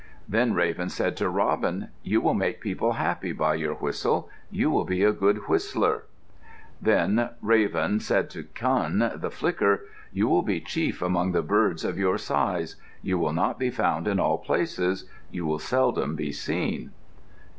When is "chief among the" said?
10.59-11.43